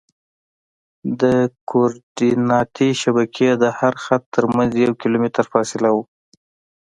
[1.21, 1.23] د
[1.69, 6.03] کورډیناتي شبکې د هر خط ترمنځ یو کیلومتر فاصله وي